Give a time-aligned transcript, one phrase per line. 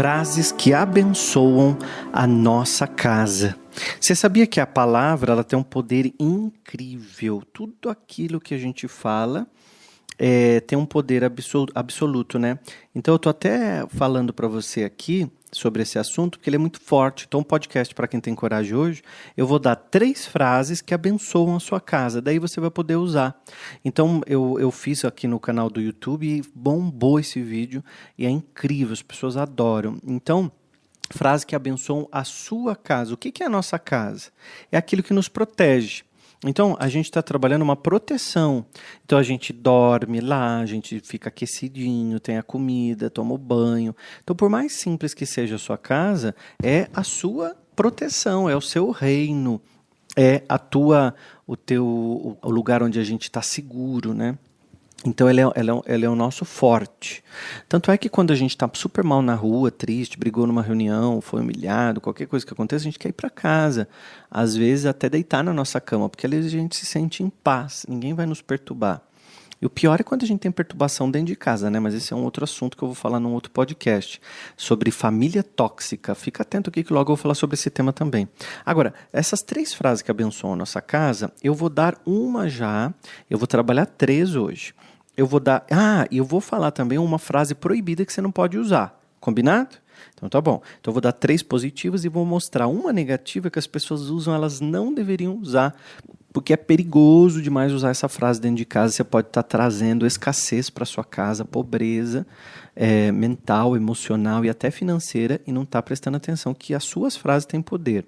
[0.00, 1.76] frases que abençoam
[2.10, 3.54] a nossa casa.
[4.00, 7.42] Você sabia que a palavra ela tem um poder incrível?
[7.52, 9.46] Tudo aquilo que a gente fala
[10.18, 11.22] é, tem um poder
[11.74, 12.58] absoluto, né?
[12.94, 16.80] Então eu tô até falando para você aqui sobre esse assunto, porque ele é muito
[16.80, 17.24] forte.
[17.26, 19.02] Então, um podcast para quem tem coragem hoje,
[19.36, 22.20] eu vou dar três frases que abençoam a sua casa.
[22.20, 23.40] Daí você vai poder usar.
[23.84, 27.82] Então, eu, eu fiz aqui no canal do YouTube e bombou esse vídeo
[28.16, 29.98] e é incrível, as pessoas adoram.
[30.06, 30.50] Então,
[31.10, 33.14] frase que abençoam a sua casa.
[33.14, 34.30] O que, que é a nossa casa?
[34.70, 36.04] É aquilo que nos protege.
[36.46, 38.64] Então, a gente está trabalhando uma proteção.
[39.04, 43.94] Então, a gente dorme lá, a gente fica aquecidinho, tem a comida, toma o banho.
[44.22, 48.60] Então, por mais simples que seja a sua casa, é a sua proteção, é o
[48.60, 49.60] seu reino,
[50.16, 51.14] é a tua,
[51.46, 54.38] o teu, o lugar onde a gente está seguro, né?
[55.04, 57.24] Então ele é, é, é o nosso forte.
[57.68, 61.22] Tanto é que quando a gente está super mal na rua, triste, brigou numa reunião,
[61.22, 63.88] foi humilhado, qualquer coisa que aconteça, a gente quer ir para casa.
[64.30, 67.86] Às vezes até deitar na nossa cama, porque ali a gente se sente em paz,
[67.88, 69.02] ninguém vai nos perturbar.
[69.62, 71.78] E o pior é quando a gente tem perturbação dentro de casa, né?
[71.78, 74.20] Mas esse é um outro assunto que eu vou falar num outro podcast
[74.56, 76.14] sobre família tóxica.
[76.14, 78.26] Fica atento aqui que logo eu vou falar sobre esse tema também.
[78.64, 82.92] Agora, essas três frases que abençoam a nossa casa, eu vou dar uma já,
[83.28, 84.72] eu vou trabalhar três hoje
[85.20, 85.66] eu vou dar.
[85.70, 88.98] Ah, e eu vou falar também uma frase proibida que você não pode usar.
[89.20, 89.76] Combinado?
[90.14, 90.62] Então tá bom.
[90.80, 94.34] Então eu vou dar três positivas e vou mostrar uma negativa que as pessoas usam,
[94.34, 95.76] elas não deveriam usar,
[96.32, 98.94] porque é perigoso demais usar essa frase dentro de casa.
[98.94, 102.26] Você pode estar tá trazendo escassez para sua casa, pobreza
[102.74, 107.44] é, mental, emocional e até financeira, e não está prestando atenção que as suas frases
[107.44, 108.06] têm poder.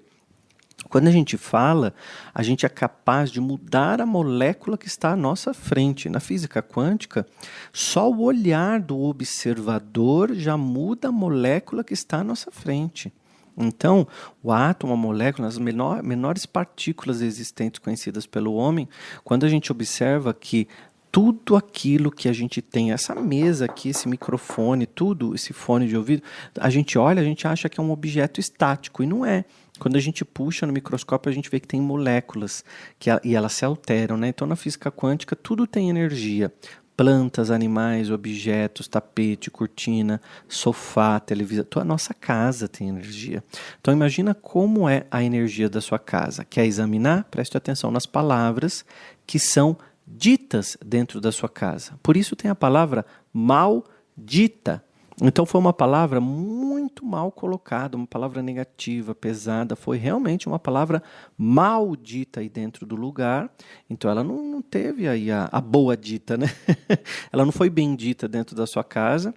[0.89, 1.93] Quando a gente fala,
[2.33, 6.09] a gente é capaz de mudar a molécula que está à nossa frente.
[6.09, 7.25] Na física quântica,
[7.71, 13.11] só o olhar do observador já muda a molécula que está à nossa frente.
[13.57, 14.07] Então,
[14.41, 18.89] o átomo, a molécula, as menor, menores partículas existentes conhecidas pelo homem,
[19.23, 20.67] quando a gente observa que
[21.11, 25.95] tudo aquilo que a gente tem, essa mesa aqui, esse microfone, tudo, esse fone de
[25.95, 26.23] ouvido,
[26.59, 29.45] a gente olha, a gente acha que é um objeto estático e não é.
[29.79, 32.63] Quando a gente puxa no microscópio, a gente vê que tem moléculas
[32.99, 34.17] que, e elas se alteram.
[34.17, 34.27] Né?
[34.27, 36.53] Então, na física quântica, tudo tem energia.
[36.95, 43.43] Plantas, animais, objetos, tapete, cortina, sofá, televisão, a nossa casa tem energia.
[43.81, 46.45] Então imagina como é a energia da sua casa.
[46.45, 47.23] Quer examinar?
[47.31, 48.85] Preste atenção nas palavras
[49.25, 51.93] que são ditas dentro da sua casa.
[52.03, 53.03] Por isso tem a palavra
[53.33, 54.83] maldita.
[55.21, 59.75] Então foi uma palavra muito mal colocada, uma palavra negativa, pesada.
[59.75, 61.03] Foi realmente uma palavra
[61.37, 63.51] maldita aí dentro do lugar.
[63.89, 66.47] Então ela não, não teve aí a, a boa dita, né?
[67.31, 69.33] ela não foi bendita dentro da sua casa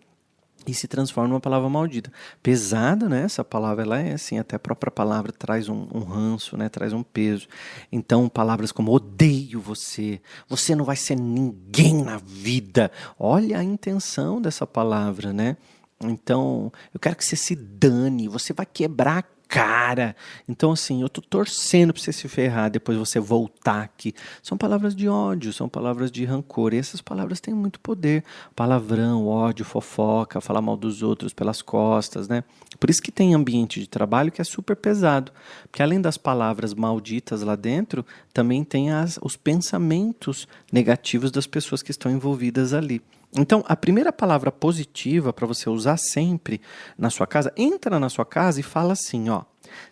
[0.67, 2.13] e se transforma numa palavra maldita.
[2.43, 3.23] Pesada, né?
[3.23, 6.69] Essa palavra ela é assim, até a própria palavra traz um, um, ranço, né?
[6.69, 7.47] Traz um peso.
[7.91, 12.91] Então, palavras como odeio você, você não vai ser ninguém na vida.
[13.19, 15.57] Olha a intenção dessa palavra, né?
[16.03, 20.17] Então, eu quero que você se dane, você vai quebrar cara.
[20.49, 24.15] Então, assim, eu tô torcendo para você se ferrar, depois você voltar aqui.
[24.43, 26.75] São palavras de ódio, são palavras de rancor.
[26.75, 28.25] E essas palavras têm muito poder.
[28.55, 32.45] Palavrão, ódio, fofoca, falar mal dos outros pelas costas, né?
[32.79, 35.33] Por isso que tem ambiente de trabalho que é super pesado.
[35.71, 41.83] Porque além das palavras malditas lá dentro, também tem as, os pensamentos negativos das pessoas
[41.83, 43.01] que estão envolvidas ali.
[43.35, 46.61] Então, a primeira palavra positiva para você usar sempre
[46.97, 49.43] na sua casa, entra na sua casa e fala assim, ó: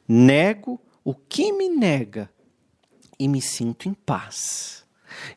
[0.08, 2.30] nego o que me nega
[3.18, 4.84] e me sinto em paz.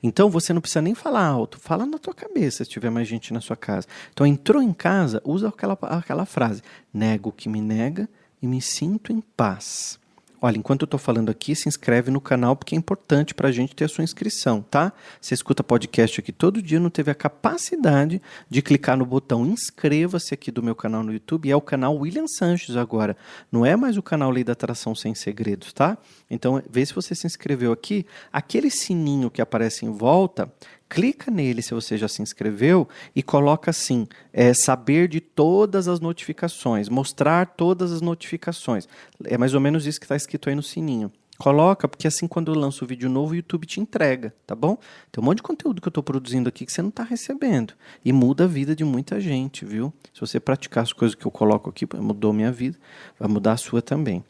[0.02, 3.34] Então você não precisa nem falar alto, fala na tua cabeça se tiver mais gente
[3.34, 3.88] na sua casa.
[4.12, 6.62] Então entrou em casa, usa aquela, aquela frase:
[6.94, 8.10] nego o que me nega
[8.42, 10.00] e me sinto em paz.
[10.40, 13.52] Olha, enquanto eu estou falando aqui, se inscreve no canal porque é importante para a
[13.52, 14.94] gente ter a sua inscrição, tá?
[15.20, 20.36] Você escuta podcast aqui todo dia, não teve a capacidade de clicar no botão inscreva-se
[20.36, 21.50] aqui do meu canal no YouTube.
[21.50, 23.18] É o canal William Sanches agora,
[23.52, 25.98] não é mais o canal Lei da Atração Sem Segredos, tá?
[26.30, 28.06] Então, vê se você se inscreveu aqui.
[28.32, 30.52] Aquele sininho que aparece em volta,
[30.90, 36.00] clica nele se você já se inscreveu e coloca assim: é, saber de todas as
[36.00, 38.88] notificações, mostrar todas as notificações.
[39.26, 41.12] É mais ou menos isso que está escrito aí no sininho.
[41.38, 44.76] Coloca, porque assim quando eu lanço o vídeo novo, o YouTube te entrega, tá bom?
[45.12, 47.76] Tem um monte de conteúdo que eu estou produzindo aqui que você não está recebendo.
[48.04, 49.94] E muda a vida de muita gente, viu?
[50.12, 52.78] Se você praticar as coisas que eu coloco aqui, mudou minha vida,
[53.20, 54.24] vai mudar a sua também.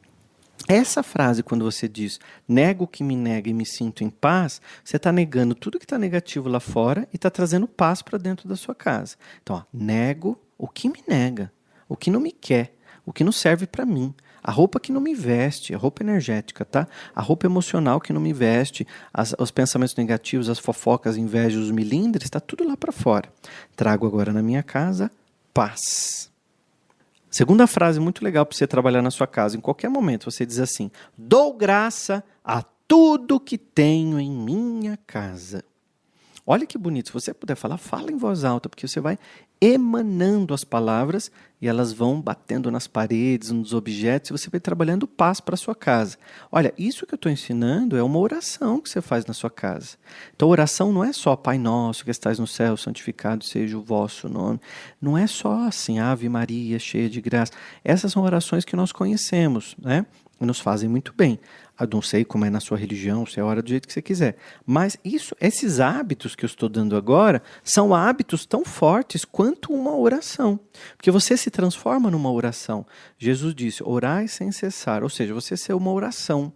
[0.67, 4.61] Essa frase, quando você diz nego o que me nega e me sinto em paz,
[4.83, 8.47] você está negando tudo que está negativo lá fora e está trazendo paz para dentro
[8.47, 9.15] da sua casa.
[9.41, 11.51] Então, ó, nego o que me nega,
[11.87, 12.73] o que não me quer.
[13.05, 14.13] o que não serve para mim.
[14.43, 16.85] A roupa que não me veste, a roupa energética, tá?
[17.15, 21.71] A roupa emocional que não me veste, as, os pensamentos negativos, as fofocas, invejas, os
[21.71, 23.31] milindres, está tudo lá para fora.
[23.77, 25.09] Trago agora na minha casa
[25.53, 26.29] paz.
[27.37, 29.55] Segunda frase muito legal para você trabalhar na sua casa.
[29.55, 35.63] Em qualquer momento você diz assim: dou graça a tudo que tenho em minha casa.
[36.49, 37.07] Olha que bonito.
[37.07, 39.19] Se você puder falar, fala em voz alta, porque você vai
[39.59, 41.29] emanando as palavras
[41.59, 45.57] e elas vão batendo nas paredes, nos objetos, e você vai trabalhando paz para a
[45.57, 46.17] sua casa.
[46.49, 49.97] Olha, isso que eu estou ensinando é uma oração que você faz na sua casa.
[50.35, 54.29] Então, oração não é só Pai Nosso que estás no céu, santificado seja o vosso
[54.29, 54.61] nome.
[55.01, 57.51] Não é só assim, Ave Maria, cheia de graça.
[57.83, 60.05] Essas são orações que nós conhecemos, né?
[60.39, 61.39] E nos fazem muito bem.
[61.79, 64.01] Eu não sei como é na sua religião, se é hora do jeito que você
[64.01, 64.37] quiser.
[64.65, 69.95] Mas isso, esses hábitos que eu estou dando agora são hábitos tão fortes quanto uma
[69.95, 70.59] oração.
[70.95, 72.85] Porque você se transforma numa oração.
[73.17, 75.03] Jesus disse: orai sem cessar.
[75.03, 76.51] Ou seja, você ser uma oração.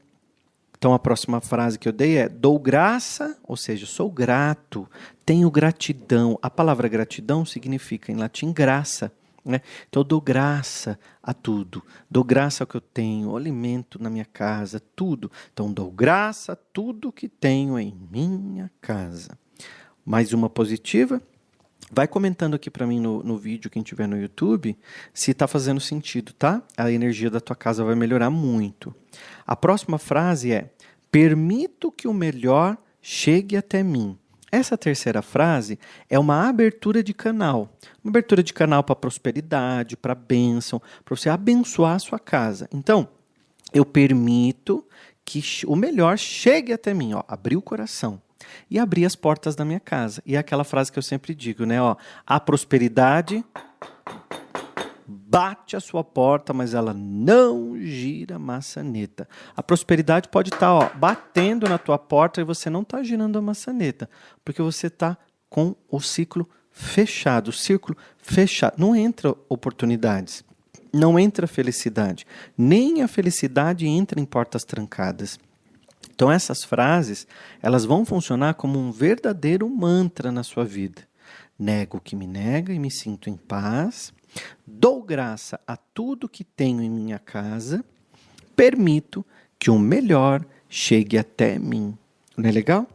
[0.82, 4.90] Então a próxima frase que eu dei é: dou graça, ou seja, sou grato,
[5.24, 6.40] tenho gratidão.
[6.42, 9.12] A palavra gratidão significa em latim graça.
[9.44, 9.62] Né?
[9.90, 14.26] Então eu dou graça a tudo, dou graça ao que eu tenho, alimento na minha
[14.26, 15.32] casa, tudo.
[15.52, 19.38] Então dou graça a tudo que tenho em minha casa.
[20.06, 21.22] Mais uma positiva.
[21.92, 24.78] Vai comentando aqui para mim no, no vídeo, quem tiver no YouTube,
[25.14, 26.64] se está fazendo sentido, tá?
[26.78, 28.96] A energia da tua casa vai melhorar muito.
[29.46, 30.72] A próxima frase é:
[31.12, 34.18] Permito que o melhor chegue até mim.
[34.52, 37.70] Essa terceira frase é uma abertura de canal.
[38.04, 42.68] Uma abertura de canal para prosperidade, para bênção, para você abençoar a sua casa.
[42.74, 43.08] Então,
[43.74, 44.86] eu permito
[45.24, 48.22] que o melhor chegue até mim, ó, abrir o coração
[48.70, 50.22] e abrir as portas da minha casa.
[50.26, 51.96] E é aquela frase que eu sempre digo, né, ó,
[52.26, 53.46] a prosperidade
[55.32, 59.30] bate a sua porta, mas ela não gira a maçaneta.
[59.56, 63.42] A prosperidade pode estar tá, batendo na tua porta e você não está girando a
[63.42, 64.10] maçaneta,
[64.44, 65.18] porque você está
[65.50, 68.76] com o ciclo fechado, o círculo fechado.
[68.78, 70.44] Não entra oportunidades,
[70.92, 72.26] não entra felicidade.
[72.58, 75.40] Nem a felicidade entra em portas trancadas.
[76.14, 77.26] Então essas frases,
[77.62, 81.04] elas vão funcionar como um verdadeiro mantra na sua vida.
[81.58, 84.12] Nego o que me nega e me sinto em paz.
[84.66, 87.84] Dou graça a tudo que tenho em minha casa,
[88.56, 89.26] permito
[89.60, 91.98] que o melhor chegue até mim.
[92.38, 92.88] Não é legal?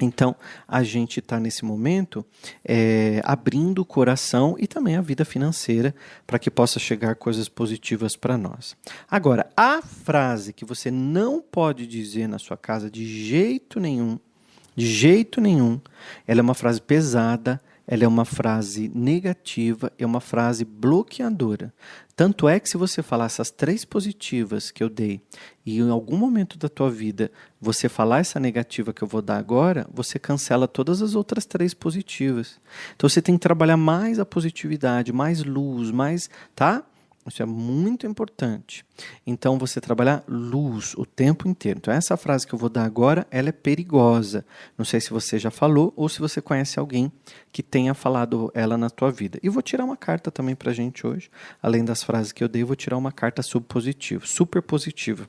[0.00, 0.34] Então,
[0.66, 2.24] a gente está nesse momento
[2.64, 5.94] é, abrindo o coração e também a vida financeira
[6.26, 8.76] para que possa chegar coisas positivas para nós.
[9.10, 14.18] Agora, a frase que você não pode dizer na sua casa de jeito nenhum,
[14.74, 15.80] de jeito nenhum,
[16.26, 21.72] ela é uma frase pesada, ela é uma frase negativa, é uma frase bloqueadora.
[22.14, 25.20] Tanto é que se você falar essas três positivas que eu dei
[25.64, 27.30] e em algum momento da tua vida
[27.60, 31.72] você falar essa negativa que eu vou dar agora, você cancela todas as outras três
[31.74, 32.60] positivas.
[32.94, 36.84] Então você tem que trabalhar mais a positividade, mais luz, mais, tá?
[37.26, 38.84] Isso é muito importante.
[39.26, 41.78] Então você trabalhar luz o tempo inteiro.
[41.78, 44.44] Então essa frase que eu vou dar agora, ela é perigosa.
[44.76, 47.12] Não sei se você já falou ou se você conhece alguém
[47.52, 49.38] que tenha falado ela na tua vida.
[49.42, 51.30] E vou tirar uma carta também pra gente hoje.
[51.62, 55.28] Além das frases que eu dei, vou tirar uma carta subpositiva, super positiva.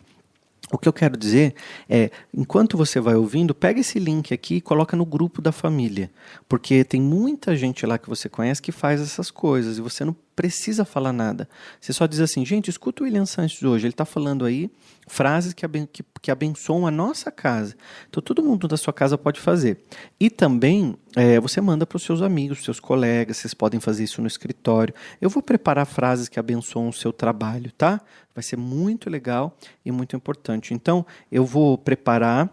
[0.72, 1.54] O que eu quero dizer
[1.90, 6.10] é, enquanto você vai ouvindo, pega esse link aqui e coloca no grupo da família,
[6.48, 10.16] porque tem muita gente lá que você conhece que faz essas coisas e você não
[10.42, 11.48] precisa falar nada.
[11.80, 14.72] Você só diz assim, gente, escuta o William Sanches hoje, ele está falando aí
[15.08, 17.76] frases que, aben que, que, abençoam a nossa casa.
[18.10, 19.84] Então todo mundo da sua casa pode fazer.
[20.20, 24.20] E também é, você manda para os seus amigos, seus colegas, vocês podem fazer isso
[24.20, 24.96] no escritório.
[25.22, 28.02] Eu vou preparar frases que abençoam o seu trabalho, tá?
[28.34, 29.56] Vai ser muito legal
[29.86, 30.74] e muito importante.
[30.74, 32.50] Então eu vou preparar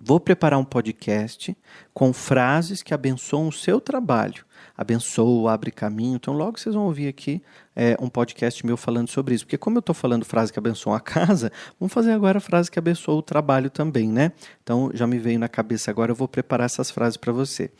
[0.00, 1.56] Vou preparar um podcast
[1.94, 4.44] com frases que abençoam o seu trabalho.
[4.76, 6.16] Abençoa, abre caminho.
[6.16, 7.42] Então, logo vocês vão ouvir aqui
[7.74, 9.46] é, um podcast meu falando sobre isso.
[9.46, 11.50] Porque, como eu estou falando frase que abençoam a casa,
[11.80, 14.32] vamos fazer agora a frase que abençoa o trabalho também, né?
[14.62, 17.70] Então, já me veio na cabeça agora, eu vou preparar essas frases para você.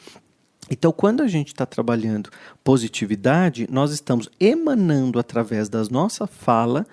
[0.70, 2.30] Então, quando a gente está trabalhando
[2.64, 6.86] positividade, nós estamos emanando através da nossa fala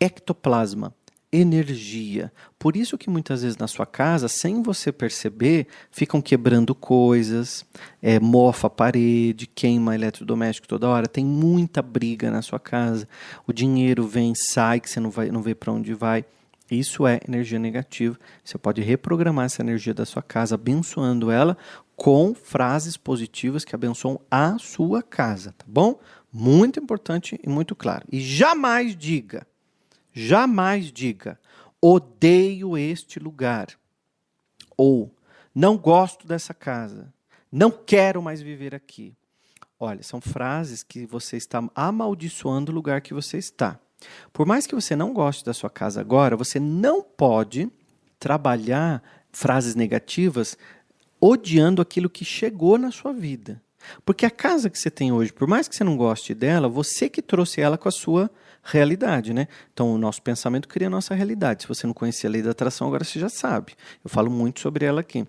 [0.00, 0.92] ectoplasma
[1.32, 2.30] energia.
[2.58, 7.64] Por isso que muitas vezes na sua casa, sem você perceber, ficam quebrando coisas,
[8.02, 13.08] é, mofa a parede, queima eletrodoméstico toda hora, tem muita briga na sua casa,
[13.46, 16.24] o dinheiro vem, sai, que você não, vai, não vê para onde vai.
[16.70, 18.18] Isso é energia negativa.
[18.42, 21.56] Você pode reprogramar essa energia da sua casa, abençoando ela
[21.96, 26.00] com frases positivas que abençoam a sua casa, tá bom?
[26.32, 28.06] Muito importante e muito claro.
[28.10, 29.46] E jamais diga,
[30.12, 31.38] jamais diga,
[31.80, 33.68] odeio este lugar.
[34.76, 35.14] Ou
[35.54, 37.12] não gosto dessa casa.
[37.50, 39.14] Não quero mais viver aqui.
[39.78, 43.78] Olha, são frases que você está amaldiçoando o lugar que você está.
[44.32, 47.70] Por mais que você não goste da sua casa agora, você não pode
[48.18, 49.02] trabalhar
[49.32, 50.56] frases negativas
[51.20, 53.62] odiando aquilo que chegou na sua vida.
[54.04, 57.08] Porque a casa que você tem hoje, por mais que você não goste dela, você
[57.08, 58.30] que trouxe ela com a sua
[58.62, 59.48] realidade, né?
[59.72, 61.62] Então, o nosso pensamento cria a nossa realidade.
[61.62, 63.74] Se você não conhecia a lei da atração, agora você já sabe.
[64.04, 65.26] Eu falo muito sobre ela aqui.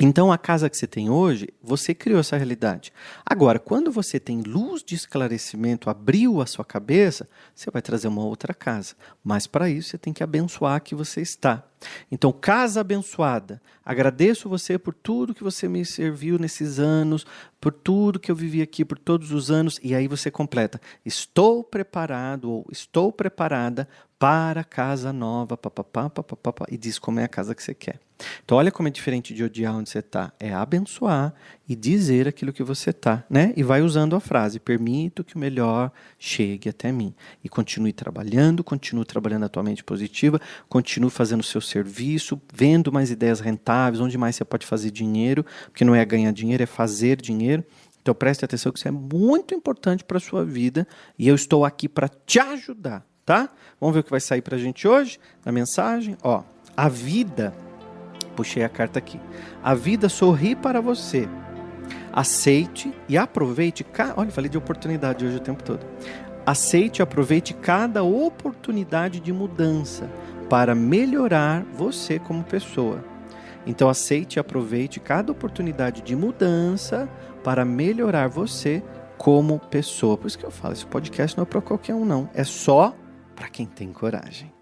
[0.00, 2.92] Então, a casa que você tem hoje, você criou essa realidade.
[3.24, 8.24] Agora, quando você tem luz de esclarecimento, abriu a sua cabeça, você vai trazer uma
[8.24, 8.96] outra casa.
[9.22, 11.64] Mas para isso, você tem que abençoar que você está.
[12.10, 17.26] Então, casa abençoada, agradeço você por tudo que você me serviu nesses anos,
[17.60, 21.62] por tudo que eu vivi aqui por todos os anos, e aí você completa: estou
[21.64, 23.88] preparado ou estou preparada
[24.18, 28.00] para a casa nova, papapá, papapá, e diz como é a casa que você quer.
[28.44, 30.32] Então, olha como é diferente de odiar onde você está.
[30.38, 31.34] É abençoar
[31.68, 33.52] e dizer aquilo que você está, né?
[33.56, 37.14] E vai usando a frase: permito que o melhor chegue até mim.
[37.42, 42.92] E continue trabalhando, continue trabalhando a tua mente positiva, continue fazendo o seu serviço, vendo
[42.92, 46.66] mais ideias rentáveis, onde mais você pode fazer dinheiro, porque não é ganhar dinheiro, é
[46.66, 47.64] fazer dinheiro.
[48.02, 50.86] Então preste atenção que isso é muito importante para a sua vida
[51.18, 53.48] e eu estou aqui para te ajudar, tá?
[53.80, 56.14] Vamos ver o que vai sair para a gente hoje na mensagem.
[56.22, 56.42] Ó,
[56.76, 57.54] a vida,
[58.36, 59.18] puxei a carta aqui.
[59.62, 61.26] A vida sorri para você.
[62.16, 63.84] Aceite e aproveite.
[64.16, 65.84] Olha, falei de oportunidade hoje o tempo todo.
[66.46, 70.08] Aceite e aproveite cada oportunidade de mudança
[70.48, 73.04] para melhorar você como pessoa.
[73.66, 77.08] Então aceite e aproveite cada oportunidade de mudança
[77.42, 78.80] para melhorar você
[79.18, 80.16] como pessoa.
[80.16, 82.94] Por isso que eu falo, esse podcast não é para qualquer um não, é só
[83.34, 84.52] para quem tem coragem.